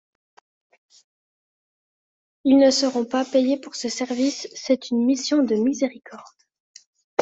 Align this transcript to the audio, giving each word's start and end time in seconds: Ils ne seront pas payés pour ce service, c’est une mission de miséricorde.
Ils 2.43 2.57
ne 2.57 2.71
seront 2.71 3.05
pas 3.05 3.23
payés 3.23 3.59
pour 3.59 3.75
ce 3.75 3.87
service, 3.87 4.47
c’est 4.55 4.89
une 4.89 5.05
mission 5.05 5.43
de 5.43 5.53
miséricorde. 5.53 6.23